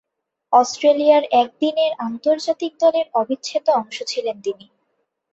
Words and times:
অস্ট্রেলিয়ার 0.53 1.23
একদিনের 1.41 1.91
আন্তর্জাতিক 2.07 2.71
দলের 2.79 3.07
অবিচ্ছেদ্য 3.13 3.67
অংশ 3.71 3.97
ছিলেন 4.07 4.37
তিনি। 4.41 4.65